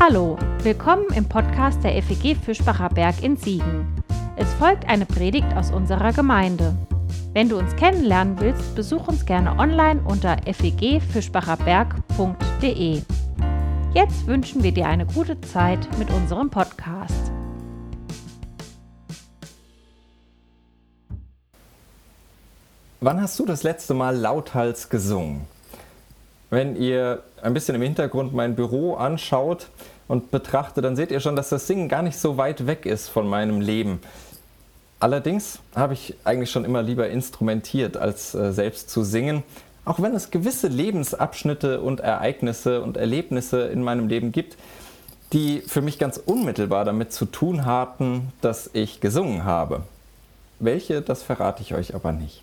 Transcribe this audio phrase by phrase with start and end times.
[0.00, 4.00] Hallo, willkommen im Podcast der FEG Fischbacher Berg in Siegen.
[4.36, 6.72] Es folgt eine Predigt aus unserer Gemeinde.
[7.32, 13.02] Wenn du uns kennenlernen willst, besuch uns gerne online unter fegfischbacherberg.de.
[13.92, 17.32] Jetzt wünschen wir dir eine gute Zeit mit unserem Podcast.
[23.00, 25.48] Wann hast du das letzte Mal lauthals gesungen?
[26.50, 29.68] Wenn ihr ein bisschen im Hintergrund mein Büro anschaut
[30.06, 33.08] und betrachtet, dann seht ihr schon, dass das Singen gar nicht so weit weg ist
[33.08, 34.00] von meinem Leben.
[35.00, 39.44] Allerdings habe ich eigentlich schon immer lieber instrumentiert, als äh, selbst zu singen.
[39.84, 44.56] Auch wenn es gewisse Lebensabschnitte und Ereignisse und Erlebnisse in meinem Leben gibt,
[45.32, 49.82] die für mich ganz unmittelbar damit zu tun hatten, dass ich gesungen habe.
[50.58, 52.42] Welche, das verrate ich euch aber nicht.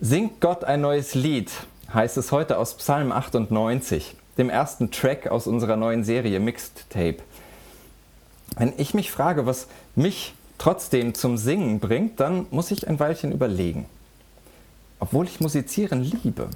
[0.00, 1.50] Singt Gott ein neues Lied,
[1.92, 7.18] heißt es heute aus Psalm 98, dem ersten Track aus unserer neuen Serie Mixed Tape.
[8.56, 13.32] Wenn ich mich frage, was mich trotzdem zum Singen bringt, dann muss ich ein Weilchen
[13.32, 13.86] überlegen.
[15.00, 16.48] Obwohl ich musizieren liebe.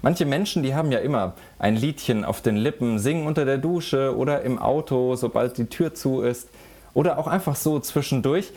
[0.00, 4.16] Manche Menschen, die haben ja immer ein Liedchen auf den Lippen, singen unter der Dusche
[4.16, 6.48] oder im Auto, sobald die Tür zu ist
[6.94, 8.52] oder auch einfach so zwischendurch.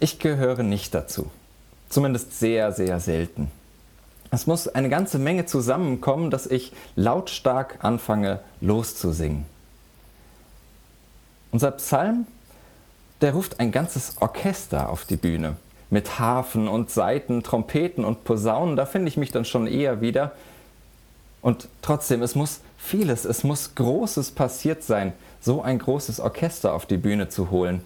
[0.00, 1.30] Ich gehöre nicht dazu.
[1.88, 3.50] Zumindest sehr, sehr selten.
[4.30, 9.44] Es muss eine ganze Menge zusammenkommen, dass ich lautstark anfange loszusingen.
[11.52, 12.26] Unser Psalm,
[13.20, 15.56] der ruft ein ganzes Orchester auf die Bühne.
[15.88, 20.32] Mit Harfen und Saiten, Trompeten und Posaunen, da finde ich mich dann schon eher wieder.
[21.40, 26.86] Und trotzdem, es muss vieles, es muss Großes passiert sein, so ein großes Orchester auf
[26.86, 27.82] die Bühne zu holen.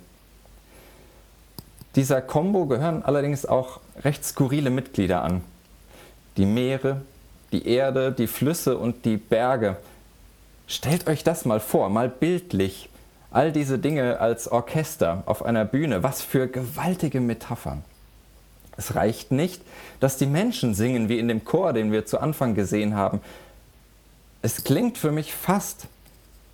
[1.94, 5.42] Dieser Combo gehören allerdings auch recht skurrile Mitglieder an
[6.40, 7.02] die Meere,
[7.52, 9.76] die Erde, die Flüsse und die Berge.
[10.66, 12.88] Stellt euch das mal vor, mal bildlich.
[13.30, 16.02] All diese Dinge als Orchester auf einer Bühne.
[16.02, 17.84] Was für gewaltige Metaphern.
[18.78, 19.60] Es reicht nicht,
[20.00, 23.20] dass die Menschen singen wie in dem Chor, den wir zu Anfang gesehen haben.
[24.40, 25.88] Es klingt für mich fast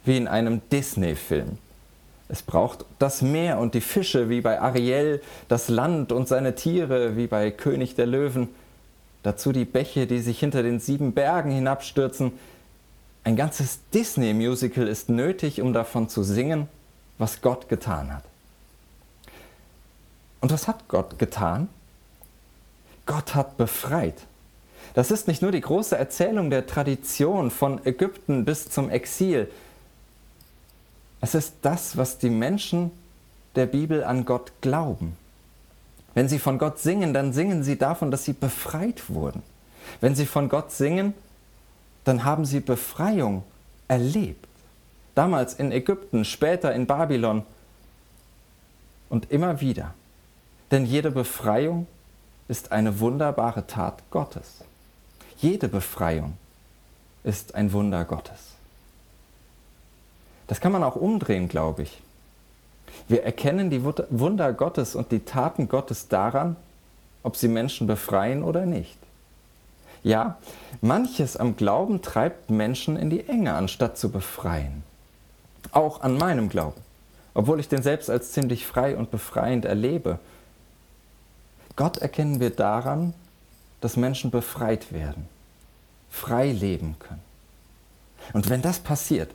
[0.04, 1.58] wie in einem Disney-Film.
[2.28, 7.16] Es braucht das Meer und die Fische wie bei Ariel, das Land und seine Tiere
[7.16, 8.48] wie bei König der Löwen.
[9.26, 12.30] Dazu die Bäche, die sich hinter den sieben Bergen hinabstürzen.
[13.24, 16.68] Ein ganzes Disney-Musical ist nötig, um davon zu singen,
[17.18, 18.22] was Gott getan hat.
[20.40, 21.66] Und was hat Gott getan?
[23.04, 24.14] Gott hat befreit.
[24.94, 29.50] Das ist nicht nur die große Erzählung der Tradition von Ägypten bis zum Exil.
[31.20, 32.92] Es ist das, was die Menschen
[33.56, 35.16] der Bibel an Gott glauben.
[36.16, 39.42] Wenn sie von Gott singen, dann singen sie davon, dass sie befreit wurden.
[40.00, 41.12] Wenn sie von Gott singen,
[42.04, 43.44] dann haben sie Befreiung
[43.86, 44.48] erlebt.
[45.14, 47.44] Damals in Ägypten, später in Babylon
[49.10, 49.92] und immer wieder.
[50.70, 51.86] Denn jede Befreiung
[52.48, 54.64] ist eine wunderbare Tat Gottes.
[55.36, 56.38] Jede Befreiung
[57.24, 58.54] ist ein Wunder Gottes.
[60.46, 62.00] Das kann man auch umdrehen, glaube ich.
[63.08, 66.56] Wir erkennen die Wunder Gottes und die Taten Gottes daran,
[67.22, 68.98] ob sie Menschen befreien oder nicht.
[70.02, 70.38] Ja,
[70.80, 74.82] manches am Glauben treibt Menschen in die Enge, anstatt zu befreien.
[75.72, 76.80] Auch an meinem Glauben,
[77.34, 80.18] obwohl ich den selbst als ziemlich frei und befreiend erlebe.
[81.74, 83.14] Gott erkennen wir daran,
[83.80, 85.28] dass Menschen befreit werden,
[86.08, 87.22] frei leben können.
[88.32, 89.32] Und wenn das passiert,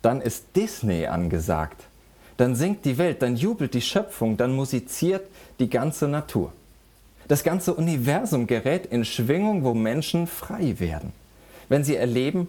[0.00, 1.84] dann ist Disney angesagt
[2.42, 5.24] dann singt die Welt, dann jubelt die Schöpfung, dann musiziert
[5.60, 6.52] die ganze Natur.
[7.28, 11.12] Das ganze Universum gerät in Schwingung, wo Menschen frei werden,
[11.68, 12.48] wenn sie erleben,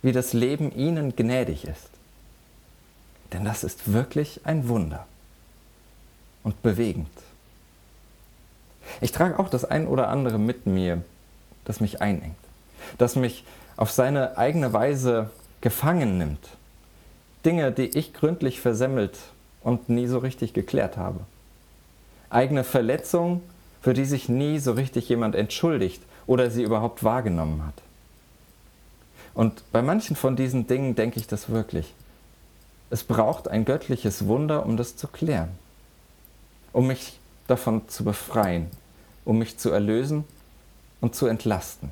[0.00, 1.90] wie das Leben ihnen gnädig ist.
[3.34, 5.06] Denn das ist wirklich ein Wunder
[6.42, 7.10] und bewegend.
[9.02, 11.04] Ich trage auch das ein oder andere mit mir,
[11.66, 12.38] das mich einengt,
[12.96, 13.44] das mich
[13.76, 15.28] auf seine eigene Weise
[15.60, 16.56] gefangen nimmt
[17.46, 19.16] Dinge, die ich gründlich versemmelt
[19.66, 21.18] und nie so richtig geklärt habe.
[22.30, 23.42] Eigene Verletzungen,
[23.82, 27.74] für die sich nie so richtig jemand entschuldigt oder sie überhaupt wahrgenommen hat.
[29.34, 31.92] Und bei manchen von diesen Dingen denke ich das wirklich.
[32.90, 35.50] Es braucht ein göttliches Wunder, um das zu klären,
[36.72, 38.70] um mich davon zu befreien,
[39.24, 40.22] um mich zu erlösen
[41.00, 41.90] und zu entlasten.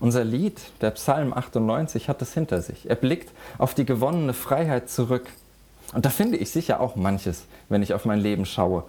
[0.00, 2.88] Unser Lied, der Psalm 98, hat es hinter sich.
[2.90, 5.26] Er blickt auf die gewonnene Freiheit zurück.
[5.92, 8.84] Und da finde ich sicher auch manches, wenn ich auf mein Leben schaue.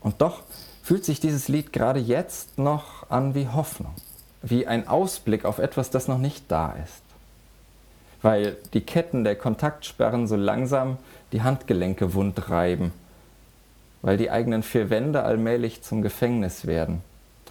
[0.00, 0.42] Und doch
[0.82, 3.94] fühlt sich dieses Lied gerade jetzt noch an wie Hoffnung,
[4.42, 7.02] wie ein Ausblick auf etwas, das noch nicht da ist.
[8.22, 10.98] weil die Ketten der Kontaktsperren so langsam
[11.32, 12.92] die Handgelenke wund reiben,
[14.02, 17.02] weil die eigenen vier Wände allmählich zum Gefängnis werden.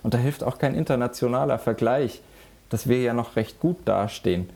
[0.03, 2.21] Und da hilft auch kein internationaler Vergleich,
[2.69, 4.49] dass wir ja noch recht gut dastehen.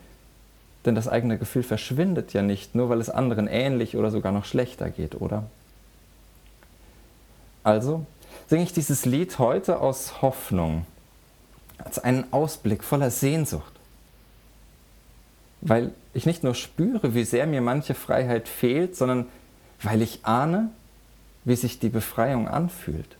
[0.84, 4.44] Denn das eigene Gefühl verschwindet ja nicht, nur weil es anderen ähnlich oder sogar noch
[4.44, 5.44] schlechter geht, oder?
[7.62, 8.06] Also
[8.48, 10.86] singe ich dieses Lied heute aus Hoffnung,
[11.78, 13.72] als einen Ausblick voller Sehnsucht.
[15.60, 19.26] Weil ich nicht nur spüre, wie sehr mir manche Freiheit fehlt, sondern
[19.82, 20.70] weil ich ahne,
[21.44, 23.16] wie sich die Befreiung anfühlt.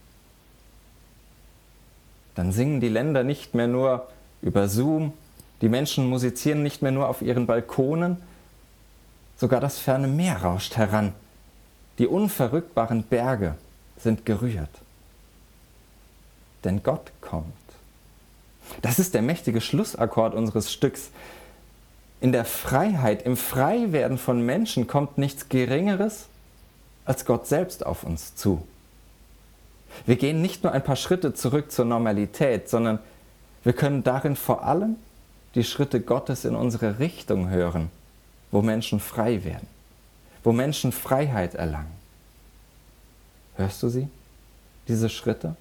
[2.35, 4.09] Dann singen die Länder nicht mehr nur
[4.43, 5.13] über Zoom,
[5.61, 8.17] die Menschen musizieren nicht mehr nur auf ihren Balkonen,
[9.37, 11.13] sogar das ferne Meer rauscht heran,
[11.99, 13.55] die unverrückbaren Berge
[13.99, 14.71] sind gerührt.
[16.65, 17.47] Denn Gott kommt.
[18.83, 21.11] Das ist der mächtige Schlussakkord unseres Stücks.
[22.21, 26.27] In der Freiheit, im Freiwerden von Menschen kommt nichts Geringeres
[27.05, 28.67] als Gott selbst auf uns zu.
[30.07, 33.01] Wir gehen nicht nur ein paar Schritte zurück zur Normalität, sondern
[33.62, 34.97] wir können darin vor allem
[35.55, 37.91] die Schritte Gottes in unsere Richtung hören,
[38.51, 39.67] wo Menschen frei werden,
[40.43, 41.93] wo Menschen Freiheit erlangen.
[43.57, 44.09] Hörst du sie,
[44.89, 45.57] diese Schritte?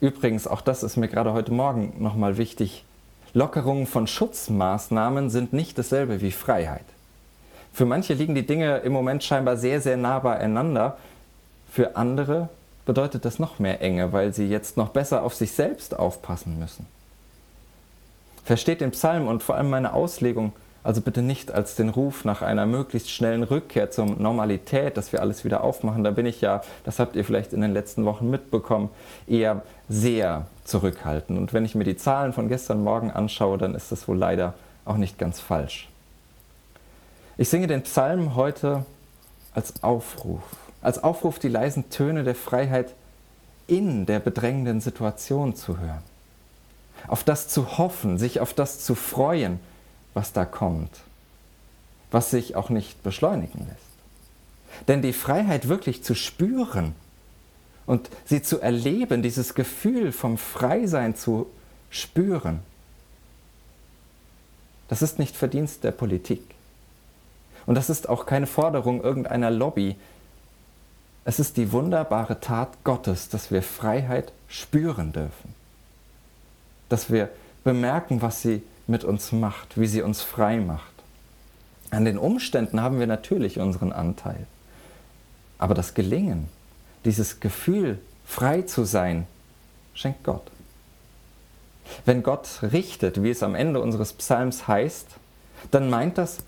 [0.00, 2.84] Übrigens, auch das ist mir gerade heute Morgen nochmal wichtig,
[3.32, 6.84] Lockerungen von Schutzmaßnahmen sind nicht dasselbe wie Freiheit.
[7.72, 10.96] Für manche liegen die Dinge im Moment scheinbar sehr, sehr nah beieinander.
[11.72, 12.48] Für andere
[12.86, 16.86] bedeutet das noch mehr Enge, weil sie jetzt noch besser auf sich selbst aufpassen müssen.
[18.44, 20.52] Versteht den Psalm und vor allem meine Auslegung
[20.84, 25.22] also bitte nicht als den Ruf nach einer möglichst schnellen Rückkehr zur Normalität, dass wir
[25.22, 26.04] alles wieder aufmachen.
[26.04, 28.90] Da bin ich ja, das habt ihr vielleicht in den letzten Wochen mitbekommen,
[29.26, 31.38] eher sehr zurückhaltend.
[31.38, 34.52] Und wenn ich mir die Zahlen von gestern Morgen anschaue, dann ist das wohl leider
[34.84, 35.88] auch nicht ganz falsch.
[37.38, 38.84] Ich singe den Psalm heute
[39.54, 40.42] als Aufruf,
[40.84, 42.94] als Aufruf, die leisen Töne der Freiheit
[43.66, 46.02] in der bedrängenden Situation zu hören.
[47.08, 49.58] Auf das zu hoffen, sich auf das zu freuen,
[50.12, 50.90] was da kommt,
[52.10, 54.86] was sich auch nicht beschleunigen lässt.
[54.88, 56.94] Denn die Freiheit wirklich zu spüren
[57.86, 61.46] und sie zu erleben, dieses Gefühl vom Freisein zu
[61.90, 62.60] spüren,
[64.88, 66.42] das ist nicht Verdienst der Politik.
[67.66, 69.96] Und das ist auch keine Forderung irgendeiner Lobby.
[71.24, 75.54] Es ist die wunderbare Tat Gottes, dass wir Freiheit spüren dürfen.
[76.88, 77.30] Dass wir
[77.64, 80.92] bemerken, was sie mit uns macht, wie sie uns frei macht.
[81.90, 84.46] An den Umständen haben wir natürlich unseren Anteil.
[85.58, 86.48] Aber das Gelingen,
[87.04, 89.26] dieses Gefühl, frei zu sein,
[89.94, 90.50] schenkt Gott.
[92.04, 95.06] Wenn Gott richtet, wie es am Ende unseres Psalms heißt,
[95.70, 96.38] dann meint das,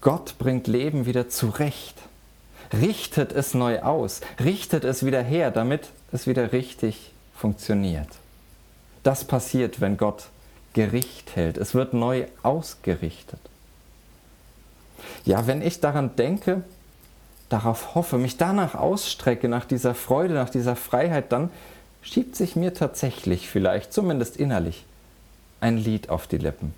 [0.00, 1.96] Gott bringt Leben wieder zurecht,
[2.72, 8.08] richtet es neu aus, richtet es wieder her, damit es wieder richtig funktioniert.
[9.02, 10.28] Das passiert, wenn Gott
[10.72, 11.56] Gericht hält.
[11.56, 13.40] Es wird neu ausgerichtet.
[15.24, 16.62] Ja, wenn ich daran denke,
[17.48, 21.50] darauf hoffe, mich danach ausstrecke, nach dieser Freude, nach dieser Freiheit, dann
[22.02, 24.84] schiebt sich mir tatsächlich vielleicht, zumindest innerlich,
[25.60, 26.74] ein Lied auf die Lippen.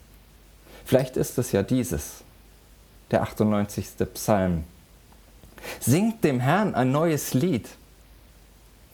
[0.85, 2.23] Vielleicht ist es ja dieses,
[3.11, 3.89] der 98.
[4.15, 4.65] Psalm.
[5.81, 7.69] Singt dem Herrn ein neues Lied,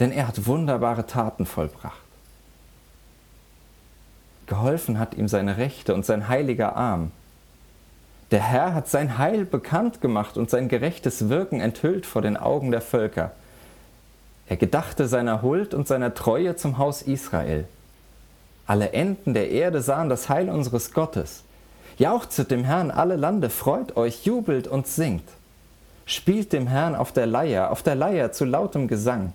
[0.00, 1.98] denn er hat wunderbare Taten vollbracht.
[4.46, 7.12] Geholfen hat ihm seine Rechte und sein heiliger Arm.
[8.30, 12.70] Der Herr hat sein Heil bekannt gemacht und sein gerechtes Wirken enthüllt vor den Augen
[12.70, 13.32] der Völker.
[14.48, 17.66] Er gedachte seiner Huld und seiner Treue zum Haus Israel.
[18.66, 21.44] Alle Enden der Erde sahen das Heil unseres Gottes.
[21.96, 25.28] Jauchzet dem Herrn alle Lande, freut euch, jubelt und singt.
[26.06, 29.32] Spielt dem Herrn auf der Leier, auf der Leier zu lautem Gesang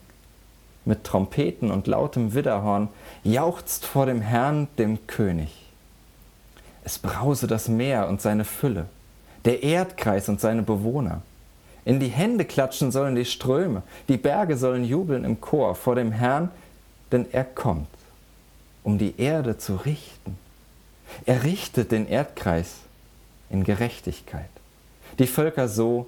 [0.85, 2.89] mit Trompeten und lautem Widderhorn,
[3.23, 5.67] jauchzt vor dem Herrn, dem König.
[6.83, 8.87] Es brause das Meer und seine Fülle,
[9.45, 11.21] der Erdkreis und seine Bewohner.
[11.85, 16.11] In die Hände klatschen sollen die Ströme, die Berge sollen jubeln im Chor vor dem
[16.11, 16.49] Herrn,
[17.11, 17.87] denn er kommt,
[18.83, 20.37] um die Erde zu richten.
[21.25, 22.77] Er richtet den Erdkreis
[23.49, 24.49] in Gerechtigkeit,
[25.17, 26.07] die Völker so,